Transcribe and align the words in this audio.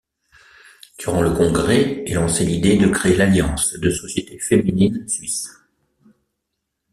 Durant 0.97 1.21
le 1.21 1.29
congrès 1.31 2.01
est 2.09 2.15
lancé 2.15 2.43
l'idée 2.43 2.75
de 2.75 2.87
créer 2.87 3.15
l'Alliance 3.15 3.73
de 3.73 3.91
sociétés 3.91 4.39
féminines 4.39 5.07
suisses. 5.07 5.51